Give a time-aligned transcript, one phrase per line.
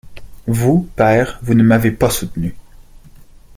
[0.47, 2.55] Vous, père, vous ne m’avez pas soutenue.